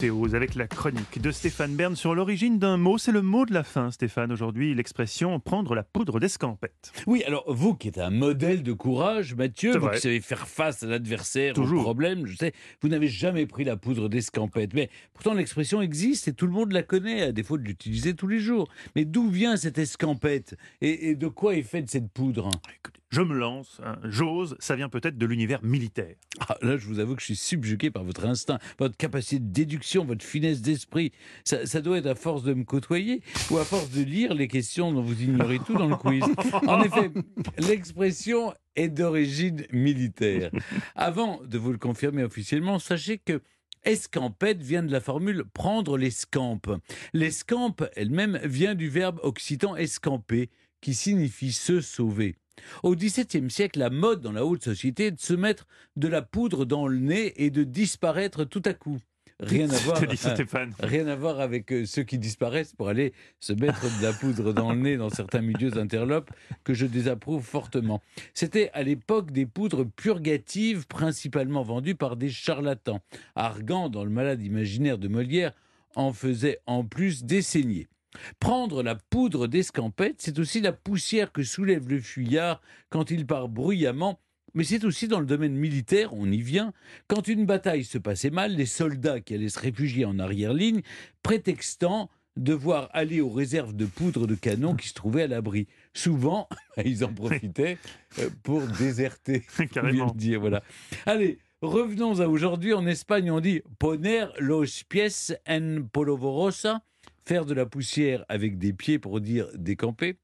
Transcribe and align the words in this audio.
Théose 0.00 0.34
avec 0.34 0.54
la 0.54 0.66
chronique 0.66 1.20
de 1.20 1.30
Stéphane 1.30 1.76
Bern 1.76 1.94
sur 1.94 2.14
l'origine 2.14 2.58
d'un 2.58 2.78
mot. 2.78 2.96
C'est 2.96 3.12
le 3.12 3.20
mot 3.20 3.44
de 3.44 3.52
la 3.52 3.62
fin, 3.62 3.90
Stéphane, 3.90 4.32
aujourd'hui, 4.32 4.74
l'expression 4.74 5.38
prendre 5.40 5.74
la 5.74 5.82
poudre 5.82 6.18
d'escampette. 6.18 6.90
Oui, 7.06 7.22
alors 7.24 7.44
vous 7.52 7.74
qui 7.74 7.88
êtes 7.88 7.98
un 7.98 8.08
modèle 8.08 8.62
de 8.62 8.72
courage, 8.72 9.34
Mathieu, 9.34 9.76
vous 9.76 9.90
qui 9.90 10.00
savez 10.00 10.22
faire 10.22 10.48
face 10.48 10.82
à 10.82 10.86
l'adversaire, 10.86 11.52
au 11.58 11.82
problème, 11.82 12.24
je 12.24 12.34
sais, 12.34 12.54
vous 12.80 12.88
n'avez 12.88 13.08
jamais 13.08 13.44
pris 13.44 13.64
la 13.64 13.76
poudre 13.76 14.08
d'escampette. 14.08 14.72
Mais 14.72 14.88
pourtant 15.12 15.34
l'expression 15.34 15.82
existe 15.82 16.28
et 16.28 16.32
tout 16.32 16.46
le 16.46 16.52
monde 16.52 16.72
la 16.72 16.82
connaît, 16.82 17.20
à 17.20 17.32
défaut 17.32 17.58
de 17.58 17.64
l'utiliser 17.64 18.14
tous 18.14 18.26
les 18.26 18.38
jours. 18.38 18.68
Mais 18.96 19.04
d'où 19.04 19.28
vient 19.28 19.58
cette 19.58 19.76
escampette? 19.76 20.56
Et, 20.80 21.10
et 21.10 21.14
de 21.14 21.28
quoi 21.28 21.56
est 21.56 21.62
faite 21.62 21.90
cette 21.90 22.10
poudre? 22.10 22.48
Écoutez, 22.74 22.99
je 23.10 23.22
me 23.22 23.34
lance, 23.34 23.80
hein, 23.84 23.98
j'ose, 24.04 24.56
ça 24.60 24.76
vient 24.76 24.88
peut-être 24.88 25.18
de 25.18 25.26
l'univers 25.26 25.62
militaire. 25.64 26.14
Ah, 26.48 26.56
Là, 26.62 26.76
je 26.76 26.86
vous 26.86 27.00
avoue 27.00 27.16
que 27.16 27.20
je 27.20 27.26
suis 27.26 27.36
subjugué 27.36 27.90
par 27.90 28.04
votre 28.04 28.24
instinct, 28.24 28.58
votre 28.78 28.96
capacité 28.96 29.40
de 29.40 29.52
déduction, 29.52 30.04
votre 30.04 30.24
finesse 30.24 30.62
d'esprit. 30.62 31.10
Ça, 31.44 31.66
ça 31.66 31.80
doit 31.80 31.98
être 31.98 32.06
à 32.06 32.14
force 32.14 32.44
de 32.44 32.54
me 32.54 32.62
côtoyer 32.62 33.22
ou 33.50 33.58
à 33.58 33.64
force 33.64 33.90
de 33.90 34.02
lire 34.02 34.32
les 34.32 34.46
questions 34.46 34.92
dont 34.92 35.02
vous 35.02 35.22
ignorez 35.22 35.58
tout 35.58 35.74
dans 35.74 35.88
le 35.88 35.96
quiz. 35.96 36.22
En 36.68 36.80
effet, 36.84 37.10
l'expression 37.58 38.54
est 38.76 38.88
d'origine 38.88 39.66
militaire. 39.72 40.50
Avant 40.94 41.40
de 41.44 41.58
vous 41.58 41.72
le 41.72 41.78
confirmer 41.78 42.22
officiellement, 42.22 42.78
sachez 42.78 43.18
que 43.18 43.42
escampette 43.82 44.62
vient 44.62 44.84
de 44.84 44.92
la 44.92 45.00
formule 45.00 45.44
prendre 45.52 45.98
l'escampe. 45.98 46.70
L'escampe 47.12 47.84
elle-même 47.96 48.38
vient 48.44 48.76
du 48.76 48.88
verbe 48.88 49.18
occitan 49.24 49.74
escamper, 49.74 50.50
qui 50.80 50.94
signifie 50.94 51.52
se 51.52 51.80
sauver. 51.80 52.36
Au 52.82 52.94
XVIIe 52.94 53.50
siècle, 53.50 53.78
la 53.78 53.90
mode 53.90 54.20
dans 54.20 54.32
la 54.32 54.44
haute 54.44 54.64
société 54.64 55.06
est 55.06 55.10
de 55.12 55.20
se 55.20 55.34
mettre 55.34 55.66
de 55.96 56.08
la 56.08 56.22
poudre 56.22 56.64
dans 56.64 56.86
le 56.86 56.98
nez 56.98 57.44
et 57.44 57.50
de 57.50 57.64
disparaître 57.64 58.44
tout 58.44 58.62
à 58.64 58.74
coup. 58.74 58.98
Rien 59.40 59.70
à 59.70 59.76
voir. 59.78 59.98
Rien 60.80 61.06
à 61.06 61.16
voir 61.16 61.40
avec 61.40 61.72
euh, 61.72 61.86
ceux 61.86 62.02
qui 62.02 62.18
disparaissent 62.18 62.74
pour 62.74 62.88
aller 62.88 63.12
se 63.40 63.52
mettre 63.52 63.82
de 63.98 64.02
la 64.02 64.12
poudre 64.12 64.52
dans 64.52 64.72
le 64.72 64.78
nez 64.78 64.96
dans 64.96 65.10
certains 65.10 65.40
milieux 65.40 65.78
interlopes 65.78 66.30
que 66.64 66.74
je 66.74 66.86
désapprouve 66.86 67.42
fortement. 67.42 68.02
C'était 68.34 68.70
à 68.74 68.82
l'époque 68.82 69.30
des 69.30 69.46
poudres 69.46 69.86
purgatives 69.86 70.86
principalement 70.86 71.62
vendues 71.62 71.94
par 71.94 72.16
des 72.16 72.30
charlatans. 72.30 73.00
Argan, 73.34 73.88
dans 73.88 74.04
le 74.04 74.10
malade 74.10 74.42
imaginaire 74.42 74.98
de 74.98 75.08
Molière, 75.08 75.52
en 75.96 76.12
faisait 76.12 76.58
en 76.66 76.84
plus 76.84 77.24
des 77.24 77.42
saignées. 77.42 77.88
Prendre 78.38 78.82
la 78.82 78.94
poudre 78.94 79.46
d'escampette, 79.46 80.16
c'est 80.18 80.38
aussi 80.38 80.60
la 80.60 80.72
poussière 80.72 81.32
que 81.32 81.42
soulève 81.42 81.88
le 81.88 82.00
fuyard 82.00 82.60
quand 82.88 83.10
il 83.10 83.26
part 83.26 83.48
bruyamment 83.48 84.20
mais 84.54 84.64
c'est 84.64 84.84
aussi 84.84 85.06
dans 85.08 85.20
le 85.20 85.26
domaine 85.26 85.54
militaire, 85.54 86.12
on 86.14 86.26
y 86.30 86.40
vient, 86.40 86.72
quand 87.06 87.28
une 87.28 87.46
bataille 87.46 87.84
se 87.84 87.98
passait 87.98 88.30
mal, 88.30 88.56
les 88.56 88.66
soldats 88.66 89.20
qui 89.20 89.34
allaient 89.34 89.48
se 89.48 89.60
réfugier 89.60 90.04
en 90.04 90.18
arrière-ligne, 90.18 90.82
prétextant 91.22 92.10
devoir 92.36 92.88
aller 92.92 93.20
aux 93.20 93.30
réserves 93.30 93.74
de 93.74 93.86
poudre 93.86 94.26
de 94.26 94.34
canon 94.34 94.74
qui 94.74 94.88
se 94.88 94.94
trouvaient 94.94 95.24
à 95.24 95.26
l'abri. 95.26 95.66
Souvent, 95.94 96.48
ils 96.84 97.04
en 97.04 97.12
profitaient 97.12 97.78
euh, 98.18 98.30
pour 98.42 98.62
déserter. 98.66 99.44
Carrément. 99.72 100.12
dire, 100.14 100.40
voilà. 100.40 100.62
Allez, 101.06 101.38
revenons 101.60 102.20
à 102.20 102.26
aujourd'hui. 102.26 102.72
En 102.72 102.86
Espagne, 102.86 103.30
on 103.30 103.40
dit 103.40 103.62
poner 103.78 104.26
los 104.38 104.84
pies 104.88 105.34
en 105.48 105.82
polvorosa, 105.92 106.82
faire 107.24 107.44
de 107.46 107.54
la 107.54 107.66
poussière 107.66 108.24
avec 108.28 108.58
des 108.58 108.72
pieds 108.72 108.98
pour 108.98 109.20
dire 109.20 109.48
décamper. 109.54 110.16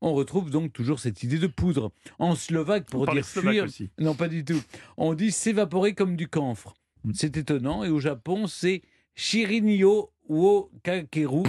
On 0.00 0.12
retrouve 0.12 0.50
donc 0.50 0.72
toujours 0.72 1.00
cette 1.00 1.22
idée 1.22 1.38
de 1.38 1.46
poudre. 1.46 1.90
En 2.18 2.34
slovaque, 2.34 2.86
pour 2.86 3.06
dire 3.06 3.24
fuir, 3.24 3.64
aussi. 3.64 3.90
non, 3.98 4.14
pas 4.14 4.28
du 4.28 4.44
tout. 4.44 4.60
On 4.96 5.14
dit 5.14 5.32
s'évaporer 5.32 5.94
comme 5.94 6.16
du 6.16 6.28
camphre. 6.28 6.74
Mm. 7.04 7.10
C'est 7.14 7.36
étonnant. 7.36 7.84
Et 7.84 7.88
au 7.88 8.00
Japon, 8.00 8.46
c'est 8.46 8.82
shirinyo 9.14 10.10
wo 10.28 10.70
kakeru, 10.82 11.44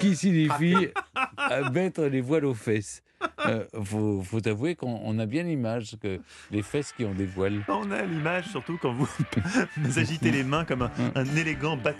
qui 0.00 0.14
signifie 0.16 0.88
euh, 1.50 1.70
mettre 1.70 2.04
les 2.04 2.20
voiles 2.20 2.44
aux 2.44 2.54
fesses. 2.54 3.02
Euh, 3.46 3.64
faut, 3.84 4.22
faut 4.22 4.46
avouer 4.48 4.74
qu'on 4.74 5.00
on 5.04 5.18
a 5.18 5.26
bien 5.26 5.44
l'image 5.44 5.96
que 6.00 6.20
les 6.50 6.62
fesses 6.62 6.92
qui 6.92 7.04
ont 7.04 7.14
des 7.14 7.26
voiles. 7.26 7.64
On 7.68 7.90
a 7.90 8.02
l'image, 8.02 8.48
surtout 8.48 8.78
quand 8.80 8.92
vous, 8.92 9.08
agitez 9.96 10.30
les 10.30 10.42
mains 10.44 10.64
comme 10.64 10.82
un, 10.82 10.90
un 11.14 11.24
élégant 11.36 11.76
bâton 11.76 11.90